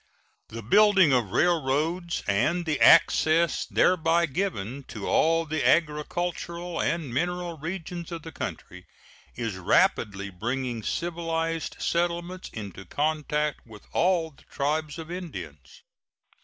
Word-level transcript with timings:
The 0.49 0.63
building 0.63 1.13
of 1.13 1.29
railroads, 1.29 2.23
and 2.25 2.65
the 2.65 2.79
access 2.81 3.67
thereby 3.67 4.25
given 4.25 4.81
to 4.85 5.07
all 5.07 5.45
the 5.45 5.63
agricultural 5.63 6.81
and 6.81 7.13
mineral 7.13 7.59
regions 7.59 8.11
of 8.11 8.23
the 8.23 8.31
country, 8.31 8.87
is 9.35 9.57
rapidly 9.57 10.31
bringing 10.31 10.81
civilized 10.81 11.75
settlements 11.79 12.49
into 12.49 12.83
contact 12.83 13.67
with 13.67 13.85
all 13.93 14.31
the 14.31 14.41
tribes 14.49 14.97
of 14.97 15.11
Indians. 15.11 15.83